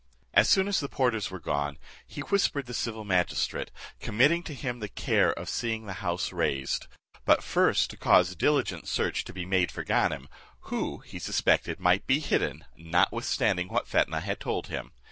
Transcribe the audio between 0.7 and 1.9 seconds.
the porters were gone,